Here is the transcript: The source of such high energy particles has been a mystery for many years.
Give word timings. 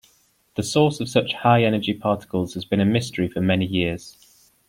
The 0.55 0.63
source 0.63 0.99
of 0.99 1.07
such 1.07 1.33
high 1.35 1.63
energy 1.63 1.93
particles 1.93 2.55
has 2.55 2.65
been 2.65 2.79
a 2.79 2.85
mystery 2.85 3.27
for 3.27 3.39
many 3.39 3.67
years. 3.67 4.17